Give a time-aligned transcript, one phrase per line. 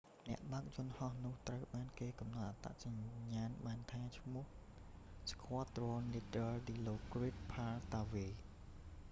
[0.27, 4.45] អ្នកបើកយន្តហោះនោះត្រូវបានគេកំណត់អត្តសញ្ញាណបានថាឈ្មោះ
[5.31, 8.33] squadron leader dilokrit pattavee